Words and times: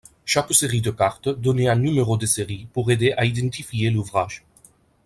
Chaque 0.25 0.51
série 0.55 0.81
de 0.81 0.89
cartes 0.89 1.29
donnait 1.29 1.67
un 1.69 1.75
numéro 1.75 2.17
de 2.17 2.25
série 2.25 2.67
pour 2.73 2.89
aider 2.89 3.13
à 3.17 3.25
identifier 3.25 3.91
l'ouvrage. 3.91 4.43